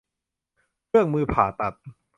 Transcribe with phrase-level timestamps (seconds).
[0.87, 1.73] เครื่องมือผ่าตัด